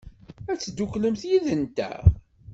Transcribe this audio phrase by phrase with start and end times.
[0.51, 2.01] Ad tedduklemt yid-nteɣ?